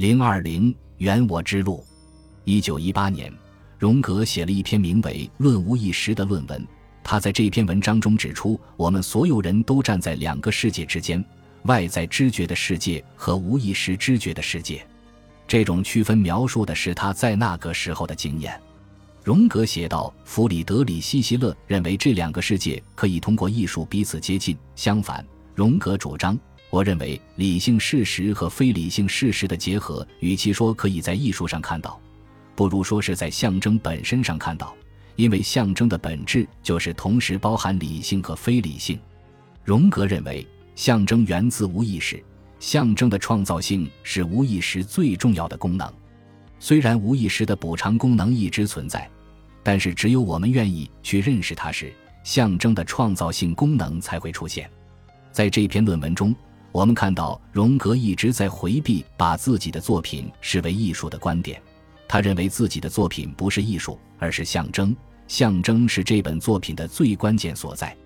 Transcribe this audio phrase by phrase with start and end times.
[0.00, 1.84] 零二零原我之路。
[2.44, 3.30] 一九一八年，
[3.78, 6.66] 荣格写了一篇名为《论无意识》的论文。
[7.04, 11.22] 他在这篇文章中指出，我们所有人都站在两个世界之间：
[11.64, 14.82] 外在知觉的世界和无意识知觉的世界。
[15.46, 18.58] 这种区分描述的是他在那个时候的经验。
[19.22, 24.56] 荣格写道：“弗里德里希·希勒认为这两个世界可以通过艺术彼此接近。
[24.74, 25.22] 相反，
[25.54, 26.38] 荣格主张，
[26.70, 32.00] 我认为理性事实和非理性事实的结合，与其说可以在艺术上看到，
[32.54, 34.74] 不如说是在象征本身上看到，
[35.16, 38.98] 因为象征的本质就是同时包含理性和非理性。
[39.64, 42.22] 荣格认为，象征源自无意识，
[42.60, 45.92] 象征的创造性是无意识最重要的功能。”
[46.62, 49.08] 虽然无意识的补偿功能一直存在，
[49.62, 51.92] 但是只有我们愿意去认识它时，
[52.22, 54.70] 象征的创造性功能才会出现。
[55.32, 56.34] 在这篇论文中，
[56.72, 61.60] 我们看到荣格一直在回避把自己的作品视为艺术的观点。
[62.06, 64.94] 他认为自己的作品不是艺术，而是象征。
[65.28, 67.96] 象征是这本作品的最关键所在。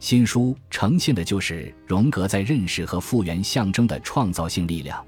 [0.00, 5.04] 新书呈现的就是荣格在认识和复原象征的创造性力量。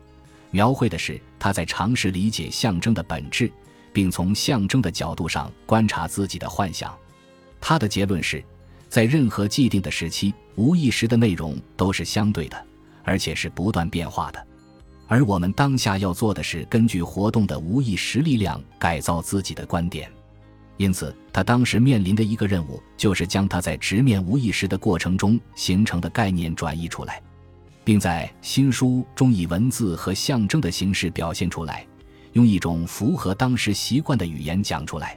[0.53, 3.51] 描绘的是他在尝试理解象征的本质，
[3.93, 6.97] 并从象征的角度上观察自己的幻想。
[7.61, 8.43] 他的结论是，
[8.89, 12.65] 在任何既定的时期，无意识的内容都是相对的，
[13.07, 14.47] 而且是不断变化的。
[15.07, 20.11] 而我们当下要做的是根据活动的无意识力量改造自己的观点。
[20.77, 27.23] 因此，他当时面临的一个任务就是将他在直面无意识的过程中形成的概念转移出来。
[27.83, 31.87] 并在新书中以文字和象征的形式表现出来，
[32.33, 35.17] 用一种符合当时习惯的语言讲出来。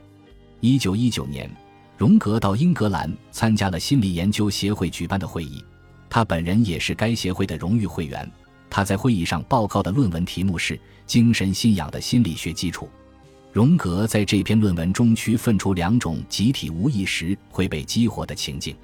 [0.59, 1.49] 一九一九年，
[1.97, 5.63] 荣格到英格兰参加了心理研究协会举办的会议，
[6.09, 8.29] 他本人也是该协会的荣誉会员。
[8.69, 12.85] 他在会议上报告的论文题目是《精神信仰的心理学基础》。
[13.51, 18.75] 荣格在这篇论文中区分出两种集体无意识会被激活的情境，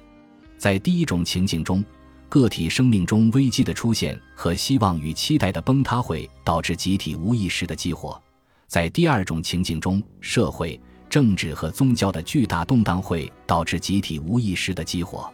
[0.58, 1.84] 在第一种情境中。
[2.28, 8.20] 个体生命中危机的出现和希望与期待的崩塌会导致集体无意识的激活。
[8.66, 10.78] 在第二种情境中，社会、
[11.08, 15.32] 政治和宗教的巨大动荡会导致集体无意识的激活。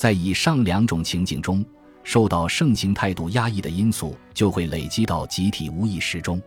[0.00, 1.62] 在以上两种情景中，
[2.04, 6.40] 受到盛行态度压抑的因素就会累积到集体无意识中。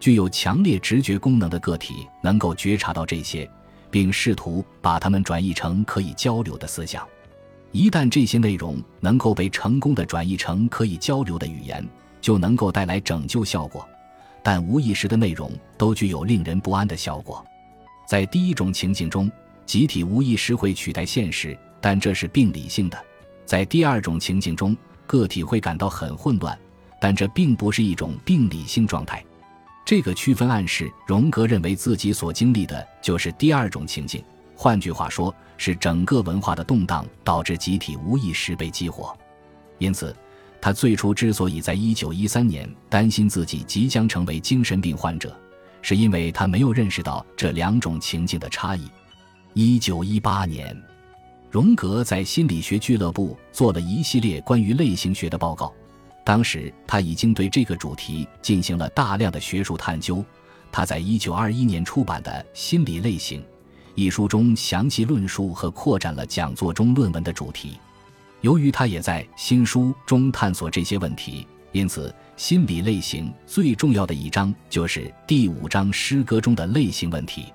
[0.00, 3.46] 具有强烈直觉功能的个体能够觉察到这些，
[3.90, 7.06] 并试图把它们转译成可以交流的思想。
[7.70, 11.86] 一旦这些内容能够被成功的转译成可以交流的语言，
[12.22, 13.86] 就能够带来拯救效果。
[14.42, 17.44] 但无意识的内容都具有令人不安的效果。
[18.08, 19.30] 在第一种情景中，
[19.66, 22.98] 集体无意识会取代现实，但这是病理性的；
[23.44, 24.76] 在第二种情境中，
[25.06, 26.58] 个体会感到很混乱，
[27.00, 29.24] 但这并不是一种病理性状态。
[29.84, 34.22] 这个区分暗示荣格认为自己所经历的就是第二种情境。
[34.56, 39.16] 换句话说，是整个文化的动荡导致集体无意识被激活。
[39.78, 40.16] 因此，
[40.60, 45.38] 他最初之所以在一九一三年担心自己即将成为精神病患者，
[45.82, 48.90] 是因为他没有认识到这两种情境的差异。
[49.52, 50.76] 一九一八年，
[51.50, 55.72] 荣格在心理学俱乐部做了一系列关于类型学的报告。
[56.24, 60.24] 当时他已经对这个主题进行了大量的学术探究。
[60.72, 63.40] 他在一九二一年出版的《心理类型》。
[63.94, 67.78] 一书中详细论述和扩展了讲座中论文的主题。
[68.42, 77.46] 由于他也在新书中探索这些问题，因此心理类型最重要的一章就是第五章诗歌中的类型问题。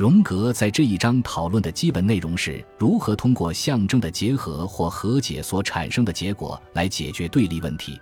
[0.00, 8.00] 荣格在这一章讨论的基本内容是如何通过象征的结合或和解所产生的结果来解决对立问题。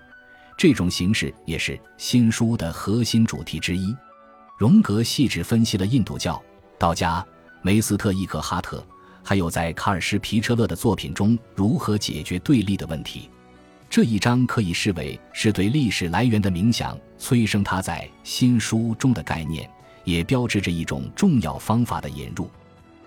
[0.57, 3.93] 这种形式也是新书的核心主题之一。
[4.57, 6.41] 荣格细致分析了印度教、
[6.79, 7.27] 道家。
[7.63, 8.81] 梅斯特·伊克哈特，
[9.25, 13.29] 还有在卡尔施皮车勒的作品中如何解决对立的问题，
[13.91, 19.69] 这一章可以视为是对历史来源的冥想，催生他在新书中的概念，
[20.09, 22.49] 也标志着一种重要方法的引入。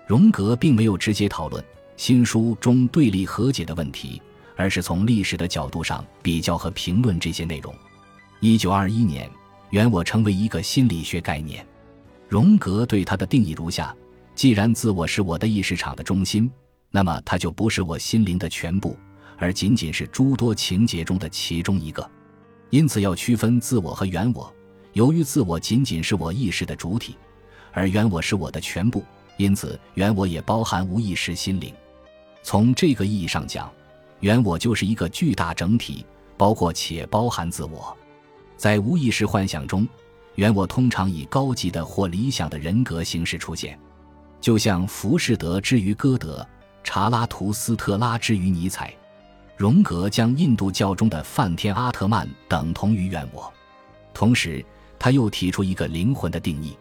[0.06, 1.62] 荣格并没有直接讨论
[1.96, 4.22] 新书中对立和解的问题，
[4.56, 7.74] 而是从历史的角度上比较和评论这些内容。
[8.40, 9.28] 一九二一年，
[9.70, 11.66] 原我成为一个心理学概念，
[12.28, 13.94] 荣格对它的定义如下。
[14.34, 16.50] 既然自我是我的意识场的中心，
[16.90, 18.96] 那么它就不是我心灵的全部，
[19.36, 22.08] 而仅仅是诸多情节中的其中一个。
[22.70, 24.52] 因此，要区分自我和原我。
[24.92, 27.16] 由于自我仅仅是我意识的主体，
[27.72, 29.02] 而原我是我的全部，
[29.38, 31.74] 因此原我也包含无意识心灵。
[32.42, 33.72] 从这个意义上讲，
[34.20, 36.04] 原我就是一个巨大整体，
[36.36, 37.96] 包括且包含自我。
[38.56, 39.88] 在无意识幻想中，
[40.34, 43.78] 原我通常以高级的或理想的人格形式出现，
[44.40, 46.46] 就像浮士德之于歌德，
[46.84, 48.92] 查拉图斯特拉之于尼采。
[49.56, 53.52] 荣格将印度教中的梵天阿特曼等同于原我，
[54.12, 54.64] 同时
[55.02, 56.76] 他又提出一个灵魂的定义。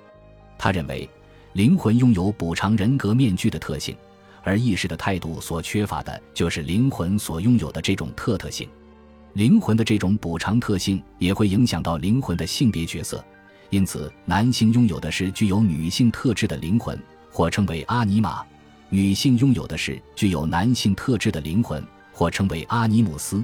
[0.55, 1.09] 他认为，
[1.53, 3.97] 灵魂拥有补偿人格面具的特性，
[4.43, 8.69] 而意识的态度所缺乏的就是灵魂所拥有的这种特特性。
[9.33, 13.25] 灵魂的这种补偿特性也会影响到灵魂的性别角色。
[13.71, 16.95] 因此，男性拥有的是具有女性特质的灵魂，
[17.31, 18.45] 或称为阿尼玛；
[18.89, 21.83] 女性拥有的是具有男性特质的灵魂，
[22.13, 23.43] 或称为阿尼姆斯。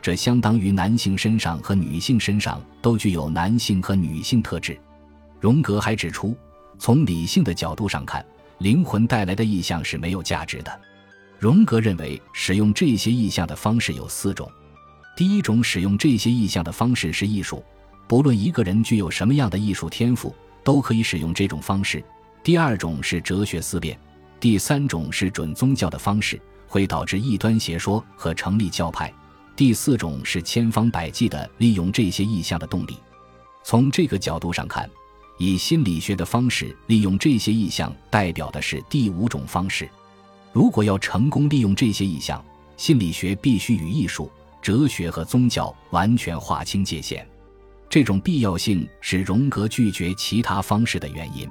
[0.00, 4.78] 这相当于男性身上和女性身上都具有男性和女性特质。
[5.40, 6.36] 荣格还指出，
[6.78, 8.24] 从理性的角度上看，
[8.58, 10.80] 灵魂带来的意象是没有价值的。
[11.38, 14.50] 荣格认为，使用这些意象的方式有四种：
[15.16, 17.62] 第一种使用这些意象的方式是艺术。
[18.08, 22.02] 不论一个人具有什么样的艺术天赋，都可以使用这种方式。
[22.42, 23.98] 第二种是哲学思辨，
[24.38, 29.12] 第三种是准宗教的方式，会导致异端邪说和成立教派。
[29.56, 32.98] 第四种是千方百计地利用这些意象的动力。
[33.64, 34.88] 从这个角度上看，
[35.38, 39.88] 以心理学的方式利用这些意象，代表的是第五种方式。
[40.52, 42.44] 如果要成功利用这些意象，
[42.76, 44.30] 心理学必须与艺术、
[44.60, 47.26] 哲学和宗教完全划清界限。
[47.88, 51.48] 这种必要性是荣格拒绝其他方式的原因。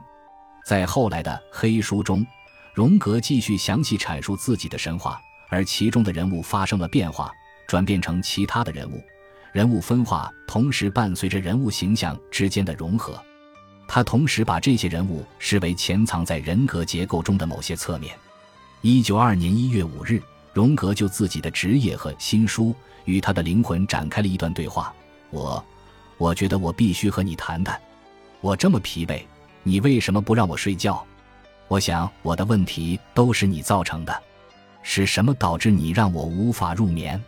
[0.65, 2.25] 在后来的黑书中，
[2.73, 5.19] 荣格继续详细阐述自己的神话，
[5.49, 7.31] 而其中的人物发生了变化，
[7.67, 9.03] 转变成其他的人物。
[9.51, 13.19] 人物分化同时伴随着人物形象之间的融合。
[13.87, 18.17] 他同时把这些人物视为潜藏在人格结构中的某些侧面。
[18.81, 20.21] 一九二年一月五日，
[20.53, 22.75] 荣格就自己的职业和新书
[23.05, 24.93] 与他的灵魂展开了一段对话。
[25.29, 25.63] 我。
[26.17, 27.77] 我觉得我必须和你谈谈。
[28.39, 29.21] 我这么疲惫，
[29.63, 31.05] 你为什么不让我睡觉？
[31.67, 34.23] 我想我的问题都是你造成的。
[34.81, 37.21] 是什么导致你让我无法入眠？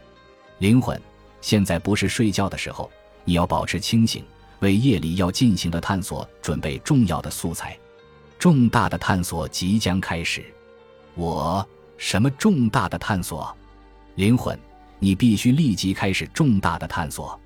[0.60, 1.00] 灵魂，
[1.40, 2.90] 现在不是睡觉的时候，
[3.24, 4.24] 你要保持清醒，
[4.60, 7.78] 为夜里要进行的探索准备重要的素材。
[8.40, 10.44] 重大的探索即将开始。
[11.14, 11.68] 我
[11.98, 13.56] 什么重大的探索？
[14.16, 14.58] 灵魂，
[14.98, 17.40] 你必须立即开始重大的探索。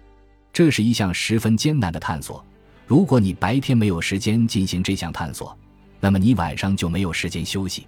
[0.53, 2.45] 这是一项十分艰难的探索。
[2.87, 5.57] 如果你白天没有时间进行这项探索，
[5.99, 7.87] 那么你晚上就没有时间休息。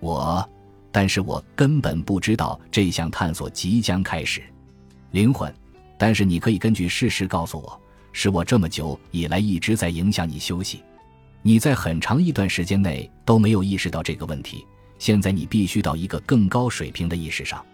[0.00, 0.46] 我，
[0.92, 4.42] 但是我根本不知道这项探索即将开始。
[5.14, 5.54] 灵魂，
[5.96, 7.80] 但是你可以根据事实告诉我，
[8.10, 10.82] 是我这么久以来一直在影响你休息。
[11.40, 14.66] 你在很长一段时间内都没有意识到这个问题。
[14.98, 17.64] 现在你必须到一个更高水平的意识上。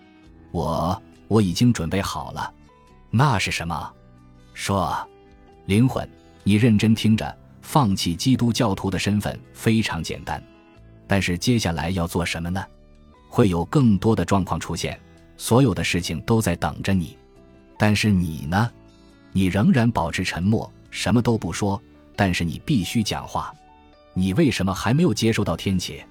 [0.50, 2.52] 我，我已经准备好了。
[3.08, 3.90] 那是什么？
[4.52, 4.94] 说，
[5.64, 6.06] 灵魂，
[6.44, 7.34] 你认真听着。
[7.62, 10.42] 放弃基督教徒的身份非常简单，
[11.06, 12.62] 但是接下来要做什么呢？
[13.30, 15.00] 会有更多的状况出现，
[15.38, 17.16] 所有的事情都在等着你。
[17.80, 18.70] 但是你呢？
[19.32, 21.80] 你仍然保持沉默，什么都不说。
[22.14, 23.54] 但是你必须讲话。
[24.12, 26.02] 你为什么还没有接受到天启？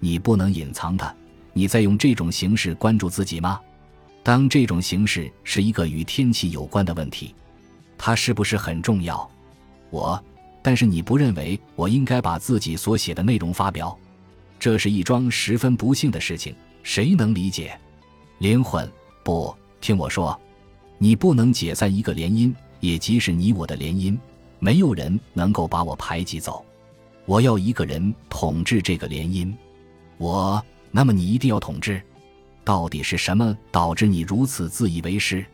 [0.00, 1.14] 你不能隐藏它。
[1.52, 3.60] 你在用这种形式关注自己吗？
[4.24, 7.32] 当这种形式是一个与天气有关的问题。
[7.96, 9.30] 它是不是很重要？
[9.90, 10.20] 我，
[10.62, 13.96] 但是你不认为我应该把自己所写的内容发表？
[14.58, 16.52] 这是一桩十分不幸的事情，
[16.82, 17.78] 谁能理解？
[18.38, 18.90] 灵魂，
[19.22, 20.36] 不，听我说，
[20.98, 24.18] 你不能解散一个联姻，也即是你我的联姻。
[24.58, 26.64] 没有人能够把我排挤走。
[27.26, 29.52] 我要一个人统治这个联姻。
[30.16, 32.00] 我，那么你一定要统治。
[32.64, 35.44] 到底是什么导致你如此自以为是？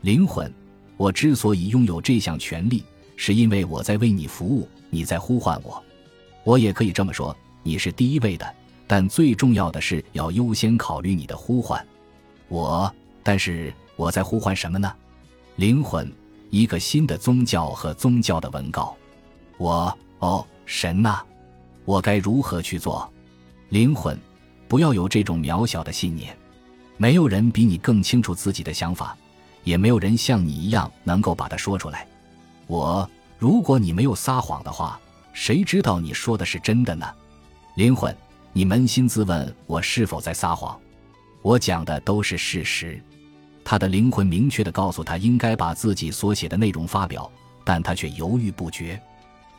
[0.00, 0.50] 灵魂。
[0.96, 2.82] 我之所以拥有这项权利，
[3.16, 5.82] 是因为我在为你服务，你在呼唤我。
[6.44, 8.54] 我也可以这么说，你是第一位的，
[8.86, 11.84] 但最重要的是要优先考虑你的呼唤。
[12.48, 12.90] 我，
[13.22, 14.92] 但是我在呼唤什么呢？
[15.56, 16.12] 灵魂，
[16.50, 18.94] 一个新的宗教和宗教的文告。
[19.58, 21.20] 我，哦，神呐，
[21.84, 23.10] 我该如何去做？
[23.70, 24.18] 灵魂，
[24.68, 26.36] 不要有这种渺小的信念，
[26.96, 29.16] 没有人比你更清楚自己的想法。
[29.64, 32.06] 也没有人像你一样能够把它说出来。
[32.68, 35.00] 我，如果你没有撒谎的话，
[35.32, 37.04] 谁知道你说的是真的呢？
[37.74, 38.16] 灵魂，
[38.52, 40.78] 你扪心自问，我是否在撒谎？
[41.42, 43.02] 我讲的都是事实。
[43.68, 47.28] 他的灵魂明确的告诉他，应该把自己所写的内容发表，
[47.64, 48.98] 但他却犹豫不决。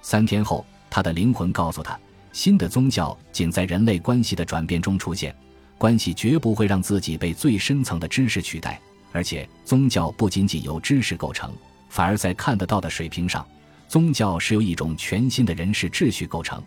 [0.02, 2.00] 三天后，他的灵魂告诉他，
[2.32, 5.36] 新的宗教仅在人类关系的转变中出现，
[5.78, 8.80] 关系绝不会让自己被最深层的知识取代。
[9.12, 11.52] 而且，宗教不仅仅由知识构成，
[11.90, 13.46] 反而在看得到的水平上，
[13.90, 16.64] 宗教是由一种全新的人事秩序构成，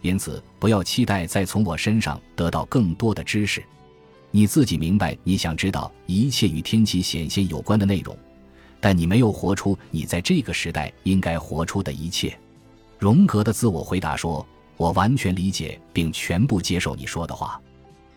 [0.00, 3.60] 因此不要期待再从我身上得到更多的知识。
[4.36, 8.18] 你自己明白你想知道一切与天启显现有关的内容，
[8.80, 12.36] 但你没有活出你在这个时代应该活出的一切。
[12.98, 14.44] 荣格的自我回答说
[14.76, 17.60] ：“我完全理解并全部接受你说的话，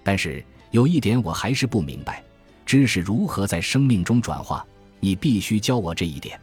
[0.03, 2.23] 但是有一点我还是不明白：
[2.65, 4.65] 知识如何在生命中转化？
[4.99, 6.39] 你必须教我这一点。”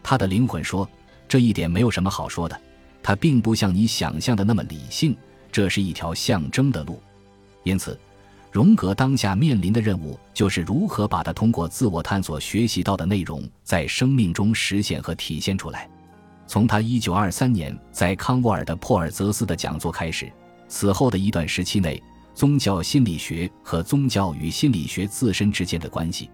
[0.00, 0.88] 他的灵魂说
[1.26, 2.56] ：“这一点没有什么好说的，
[3.02, 5.16] 它并不像你想象的那么理性，
[5.50, 7.02] 这是一条象征的路，
[7.64, 7.98] 因此。”
[8.50, 15.88] 荣格当下面临的任务就是如何把他通过自我探索学习到的内容在生命中实现和体现出来。
[16.46, 20.32] 从他1923年在康沃尔的珀尔泽斯的讲座开始，
[20.66, 22.02] 此后的一段时期内，
[22.34, 26.30] 宗教心理学和宗教与心理学自身之间的关系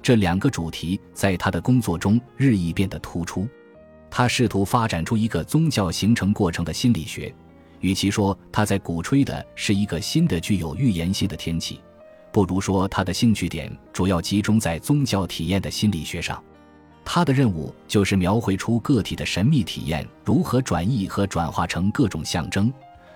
[0.00, 3.48] 这两个主题在他的工作中日益变得突出。
[4.08, 7.34] 他试图发展出一个宗教形成过程的心理学。
[7.80, 11.80] 与其说他在鼓吹的是一个新的具有预言性的天气，
[12.32, 16.42] 不如说他的兴趣点主要集中在宗教体验的心理学上。
[17.04, 22.72] 他的任务就是描绘出个体的神秘体验如何转译和转化成各种象征，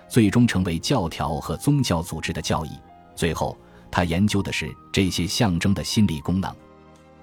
[0.08, 2.70] 最终成为教条和宗教组织的教义。
[3.16, 3.58] 最后，
[3.90, 6.54] 他研究的是这些象征的心理功能。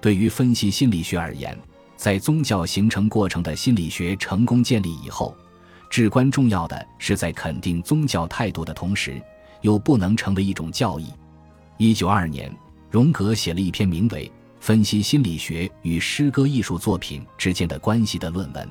[0.00, 1.58] 对于分析心理学而言，
[1.96, 5.34] 在宗教形成过程的心理学成功建立以后。
[5.90, 9.20] 至关重要的是，在肯定宗教态度的同时，
[9.62, 11.06] 又不能成为一种教义。
[11.76, 12.54] 一九二二年，
[12.90, 14.26] 荣格写了一篇名为
[14.60, 18.68] 《分析心理学与诗歌艺术作品之间的关系》的论文。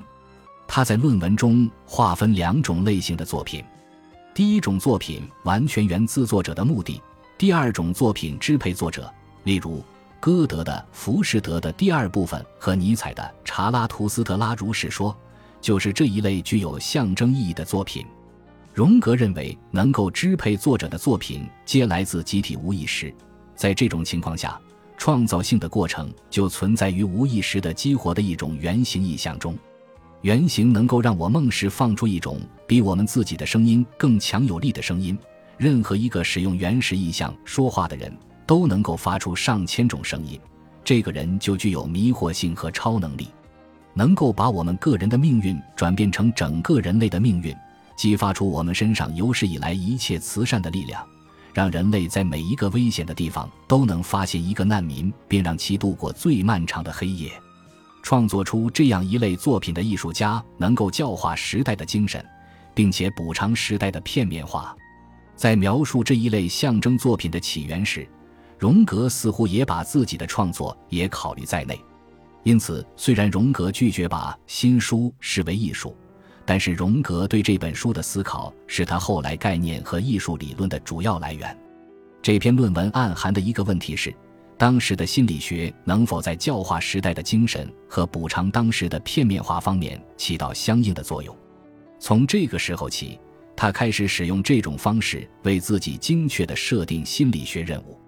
[0.68, 3.64] 他在论文中划分两种类型的作品：
[4.34, 7.02] 第一种作品完全源自作者的目的；
[7.38, 9.12] 第二种作品支配作者。
[9.44, 9.84] 例如，
[10.20, 15.12] 歌德的《浮士德》的第二部分和尼采的《查拉图斯特拉如是说》。
[15.62, 18.06] 就是这一类具有象征意义的作品，
[18.74, 23.14] 荣格认为能够支配作者的作品皆来自集体无意识。
[23.56, 24.60] 在这种情况下，
[24.98, 29.58] 创造性的过程就存在于无意识的激活的一种原型意象中。
[30.22, 35.18] 原型能够让我梦时放出一种比我们自己的声音更强有力的声音。
[35.58, 40.40] 任何一个使用原始意象说话的人都能够发出上千种声音，
[40.84, 43.28] 这个人就具有迷惑性和超能力。
[43.98, 47.56] 能够把我们个人的命运转变成整个人类的命运，
[47.96, 51.04] 激发出我们身上有史以来一切慈善的力量，
[51.52, 57.32] 让人类在每一个危险的地方都能发现一个难民，并让其度过最漫长的黑夜。
[58.04, 62.24] 创作出这样一类作品的艺术家，能够教化时代的精神，
[62.76, 64.78] 并且补偿时代的片面化。
[65.36, 68.08] 在描述这一类象征作品的起源时，
[68.60, 71.80] 荣格似乎也把自己的创作也考虑在内。
[72.48, 75.94] 因此，虽然荣格拒绝把新书视为艺术，
[76.46, 81.60] 但是荣格对这本书的思考是他后来概念和艺术理论的主要来源。
[82.22, 84.16] 这篇论文暗含的一个问题是：
[84.58, 91.36] 当时的心理学能否在教化时代的精神和补偿当时的片面化方面起到相应的作用？
[92.00, 93.20] 从这个时候起，
[93.58, 98.00] 他开始使用这种方式为自己精确地设定心理学任务。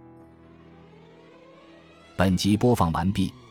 [2.15, 3.33] 本集播放完毕。